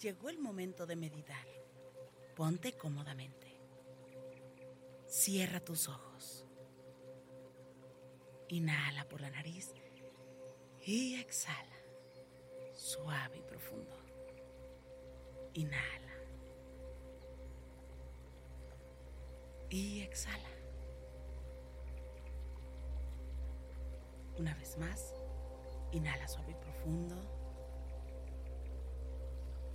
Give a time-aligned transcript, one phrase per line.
[0.00, 1.46] Llegó el momento de meditar.
[2.36, 3.60] Ponte cómodamente.
[5.06, 6.44] Cierra tus ojos.
[8.48, 9.74] Inhala por la nariz
[10.88, 11.76] y exhala.
[12.72, 13.94] Suave y profundo.
[15.52, 16.14] Inhala.
[19.68, 20.48] Y exhala.
[24.38, 25.12] Una vez más,
[25.92, 27.37] inhala suave y profundo.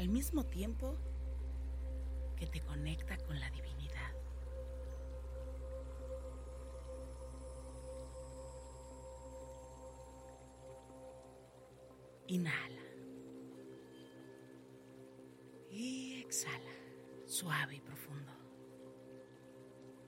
[0.00, 0.96] al mismo tiempo
[2.34, 4.14] que te conecta con la divinidad.
[12.28, 12.80] Inhala.
[15.70, 16.72] Y exhala,
[17.26, 18.32] suave y profundo.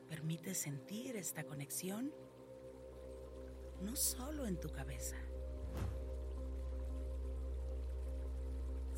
[0.08, 2.10] Permite sentir esta conexión
[3.82, 5.18] no solo en tu cabeza,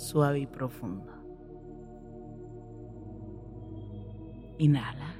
[0.00, 1.12] Suave y profundo.
[4.56, 5.14] Inhala.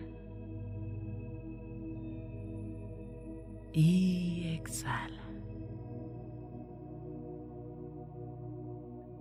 [3.74, 5.22] Y exhala.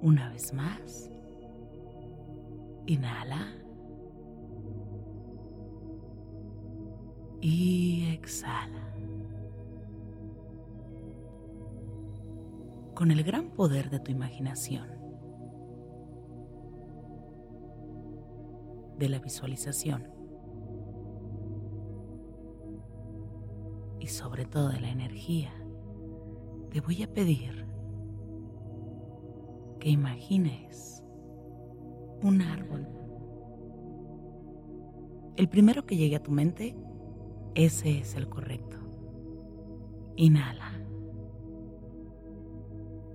[0.01, 1.11] Una vez más.
[2.85, 3.59] Inhala.
[7.41, 8.93] y exhala.
[12.95, 15.08] Con el gran poder de tu imaginación,
[18.99, 20.07] de la visualización
[23.99, 25.51] y sobre todo de la energía,
[26.69, 27.65] te voy a pedir
[29.79, 31.03] que imagines
[32.21, 32.87] un árbol.
[35.35, 36.75] El primero que llegue a tu mente
[37.55, 38.77] ese es el correcto.
[40.15, 40.71] Inhala.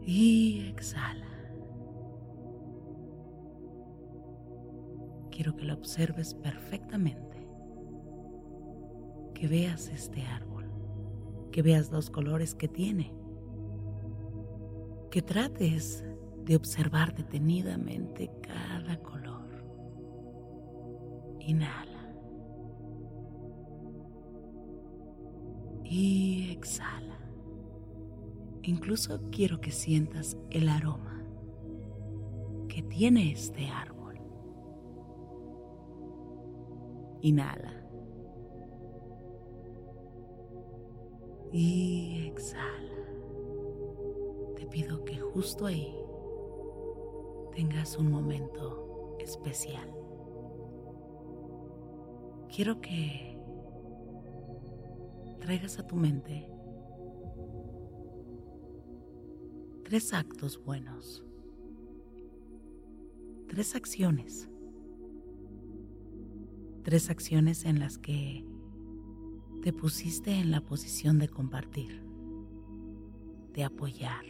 [0.03, 1.34] Y exhala.
[5.44, 7.46] Quiero que lo observes perfectamente.
[9.34, 10.64] Que veas este árbol.
[11.52, 13.14] Que veas los colores que tiene.
[15.10, 16.02] Que trates
[16.46, 19.50] de observar detenidamente cada color.
[21.41, 21.92] Inhala.
[25.84, 27.18] y exhala.
[28.62, 31.22] Incluso quiero que sientas el aroma
[32.66, 33.93] que tiene este árbol.
[37.24, 37.72] Inhala.
[41.53, 42.98] Y exhala.
[44.56, 45.97] te pido que justo ahí
[47.56, 49.91] tengas un momento especial.
[52.54, 53.41] Quiero que
[55.41, 56.47] traigas a tu mente
[59.84, 61.24] tres actos buenos,
[63.48, 64.50] tres acciones,
[66.84, 68.45] tres acciones en las que
[69.63, 72.03] te pusiste en la posición de compartir,
[73.54, 74.25] de apoyar,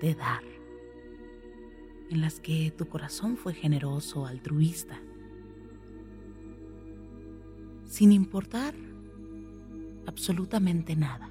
[0.00, 0.44] de dar,
[2.10, 5.02] en las que tu corazón fue generoso, altruista,
[7.86, 8.74] sin importar
[10.06, 11.28] absolutamente nada.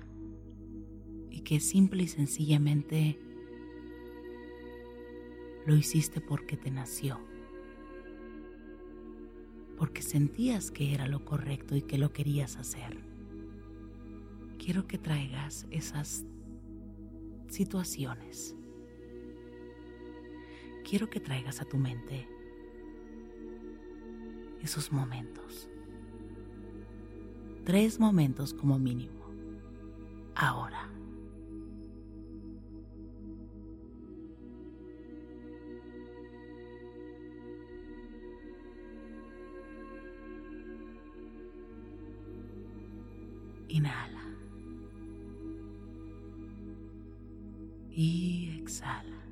[1.30, 3.18] Y que simple y sencillamente
[5.66, 7.22] lo hiciste porque te nació,
[9.82, 13.04] porque sentías que era lo correcto y que lo querías hacer.
[14.64, 16.24] Quiero que traigas esas
[17.48, 18.56] situaciones.
[20.88, 22.28] Quiero que traigas a tu mente
[24.62, 25.68] esos momentos.
[27.66, 29.26] Tres momentos como mínimo.
[30.36, 30.92] Ahora.
[43.72, 44.22] Inhala.
[47.90, 49.26] Y exhala.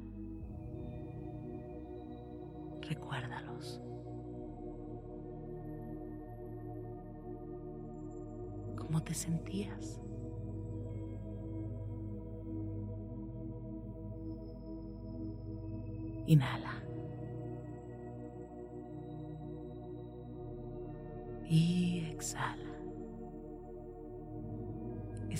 [2.81, 3.81] Recuérdalos.
[8.77, 10.00] ¿Cómo te sentías?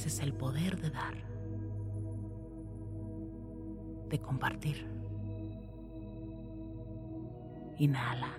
[0.06, 1.14] Es el poder de dar,
[4.08, 4.88] de compartir.
[7.78, 8.32] Inhala.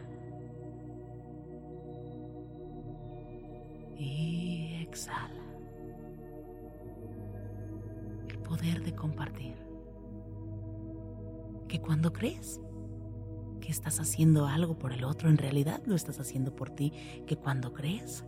[3.96, 5.44] Y exhala.
[8.30, 9.54] El poder de compartir.
[11.68, 12.58] Que cuando crees
[13.60, 16.92] que estás haciendo algo por el otro, en realidad lo estás haciendo por ti.
[17.26, 18.24] Que cuando crees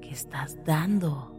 [0.00, 1.37] que estás dando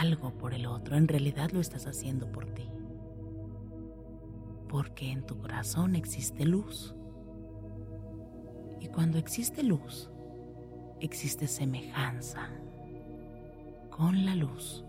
[0.00, 2.68] algo por el otro, en realidad lo estás haciendo por ti.
[4.68, 6.94] Porque en tu corazón existe luz.
[8.80, 10.10] Y cuando existe luz,
[11.00, 12.50] existe semejanza
[13.90, 14.84] con la luz,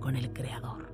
[0.00, 0.92] con el Creador.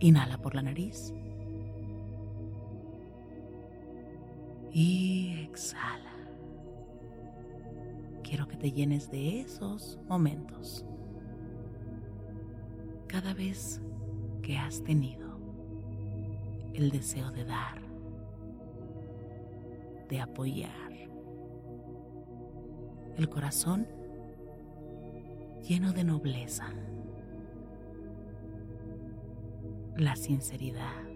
[0.00, 1.14] Inhala por la nariz.
[4.72, 6.15] Y exhala
[8.26, 10.84] quiero que te llenes de esos momentos.
[13.06, 13.80] Cada vez
[14.42, 15.38] que has tenido
[16.74, 17.80] el deseo de dar,
[20.08, 20.92] de apoyar,
[23.16, 23.86] el corazón
[25.62, 26.74] lleno de nobleza,
[29.96, 31.06] la sinceridad,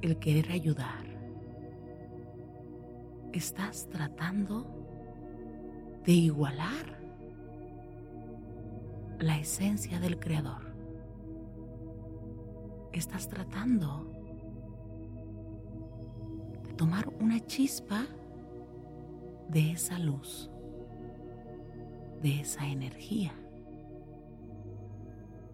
[0.00, 1.05] el querer ayudar,
[3.36, 4.66] estás tratando
[6.04, 6.98] de igualar
[9.18, 10.74] la esencia del Creador.
[12.92, 14.10] Estás tratando
[16.64, 18.06] de tomar una chispa
[19.50, 20.50] de esa luz,
[22.22, 23.34] de esa energía.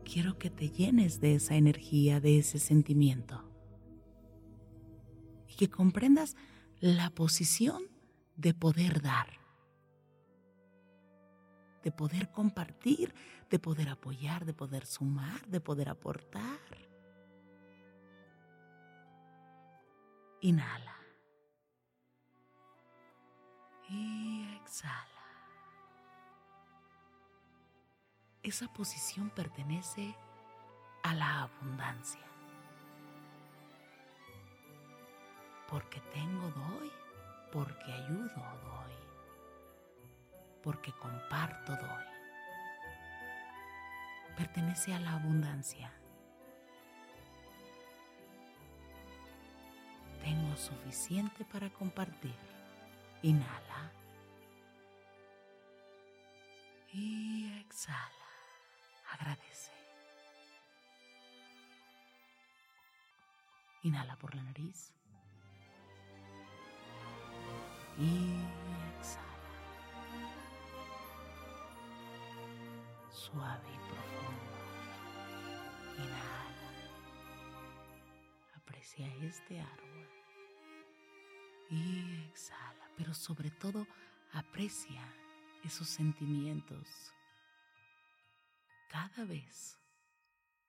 [0.04, 3.42] Quiero que te llenes de esa energía, de ese sentimiento.
[5.48, 6.36] Y que comprendas
[6.82, 7.80] la posición
[8.34, 9.28] de poder dar,
[11.84, 13.14] de poder compartir,
[13.48, 16.58] de poder apoyar, de poder sumar, de poder aportar.
[20.40, 20.96] Inhala.
[23.88, 25.06] Y exhala.
[28.42, 30.16] Esa posición pertenece
[31.04, 32.31] a la abundancia.
[35.72, 36.92] Porque tengo doy,
[37.50, 38.28] porque ayudo
[38.62, 38.94] doy,
[40.62, 42.04] porque comparto doy.
[44.36, 45.90] Pertenece a la abundancia.
[50.20, 52.36] Tengo suficiente para compartir.
[53.22, 53.90] Inhala.
[56.92, 58.28] Y exhala.
[59.10, 59.72] Agradece.
[63.84, 64.92] Inhala por la nariz
[67.98, 68.34] y
[68.98, 69.52] exhala.
[73.10, 74.58] Suave y profundo.
[75.98, 76.70] Inhala.
[78.56, 80.08] Aprecia este árbol.
[81.70, 83.86] Y exhala, pero sobre todo
[84.32, 85.02] aprecia
[85.64, 87.12] esos sentimientos.
[88.88, 89.78] Cada vez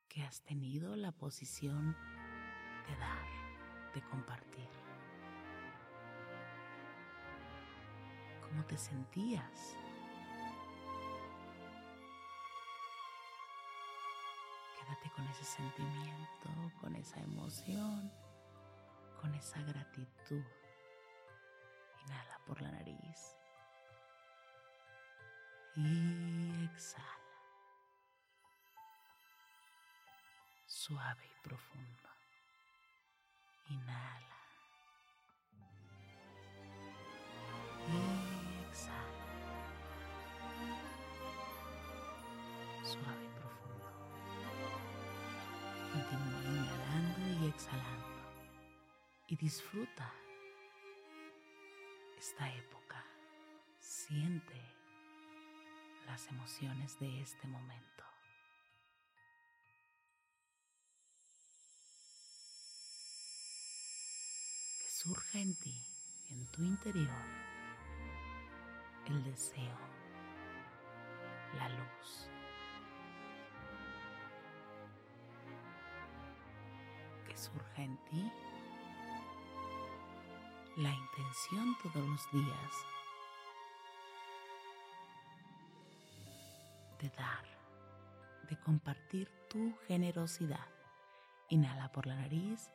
[0.07, 1.95] que has tenido la posición
[2.87, 3.25] de dar,
[3.93, 4.42] de compartir
[8.63, 9.75] ¿Cómo te sentías?
[14.79, 18.09] Quédate con ese sentimiento, con esa emoción,
[19.19, 20.43] con esa gratitud.
[22.05, 23.35] Inhala por la nariz
[25.75, 27.19] y exhala.
[30.67, 32.09] Suave y profundo.
[33.67, 34.42] Inhala.
[42.93, 43.89] Suave y profundo.
[45.91, 48.07] Continúa inhalando y exhalando.
[49.29, 50.13] Y disfruta
[52.19, 53.03] esta época.
[53.79, 54.61] Siente
[56.05, 58.03] las emociones de este momento.
[64.83, 65.83] Que surja en ti,
[66.29, 67.25] en tu interior,
[69.07, 69.79] el deseo,
[71.57, 72.29] la luz.
[77.43, 78.31] Surja en ti
[80.77, 82.73] la intención todos los días
[87.01, 87.43] de dar,
[88.49, 90.67] de compartir tu generosidad.
[91.49, 92.71] Inhala por la nariz.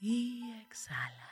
[0.00, 1.30] Y exhala.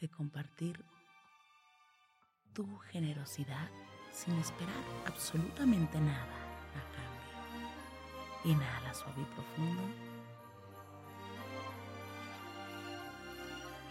[0.00, 0.84] De compartir
[2.52, 3.70] tu generosidad
[4.16, 6.36] sin esperar absolutamente nada
[6.74, 7.20] a cambio.
[8.44, 9.82] Inhala suave y profundo.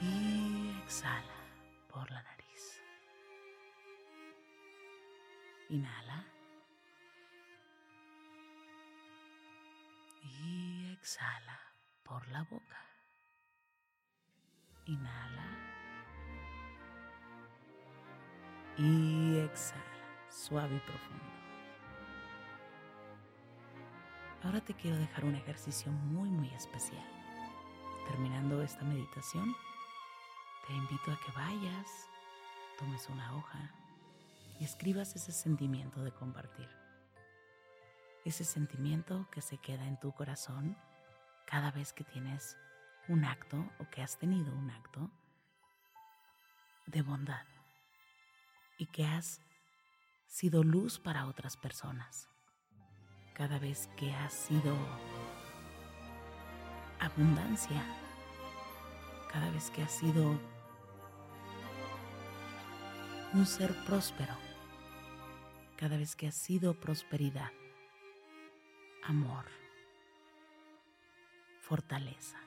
[0.01, 1.37] Y exhala
[1.87, 2.81] por la nariz.
[5.69, 6.25] Inhala.
[10.23, 11.59] Y exhala
[12.03, 12.81] por la boca.
[14.85, 15.45] Inhala.
[18.77, 19.94] Y exhala,
[20.29, 21.23] suave y profundo.
[24.43, 27.03] Ahora te quiero dejar un ejercicio muy, muy especial.
[28.07, 29.55] Terminando esta meditación,
[30.67, 31.87] te invito a que vayas,
[32.77, 33.71] tomes una hoja
[34.59, 36.69] y escribas ese sentimiento de compartir.
[38.23, 40.77] Ese sentimiento que se queda en tu corazón
[41.47, 42.55] cada vez que tienes
[43.07, 45.09] un acto o que has tenido un acto
[46.87, 47.45] de bondad
[48.77, 49.41] y que has
[50.27, 52.27] sido luz para otras personas.
[53.33, 54.75] Cada vez que has sido
[56.99, 57.83] abundancia,
[59.31, 60.39] cada vez que has sido
[63.33, 64.35] un ser próspero,
[65.75, 67.51] cada vez que has sido prosperidad,
[69.03, 69.45] amor,
[71.59, 72.39] fortaleza,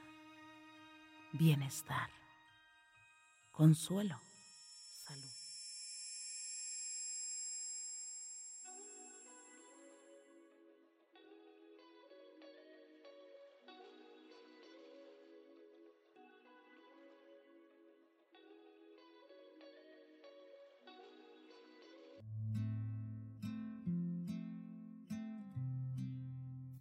[1.32, 2.08] bienestar,
[3.52, 4.18] consuelo,